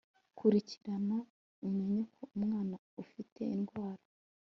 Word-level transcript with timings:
kurikirana 0.37 1.17
umenye 1.67 2.01
ko 2.15 2.21
umwana 2.37 2.75
ufite 3.03 3.41
indwara 3.57 4.03